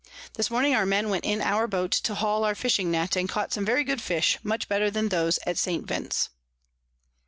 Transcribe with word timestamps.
This 0.33 0.49
morning 0.49 0.73
our 0.73 0.83
Men 0.87 1.09
went 1.11 1.25
in 1.25 1.41
our 1.41 1.67
Boat 1.67 1.91
to 1.91 2.15
hall 2.15 2.43
our 2.43 2.55
Fishing 2.55 2.89
Net, 2.89 3.15
and 3.15 3.29
caught 3.29 3.53
some 3.53 3.63
very 3.63 3.83
good 3.83 4.01
Fish 4.01 4.39
much 4.41 4.67
better 4.67 4.89
than 4.89 5.09
those 5.09 5.37
at 5.45 5.59
St. 5.59 5.85
Vince. 5.85 6.29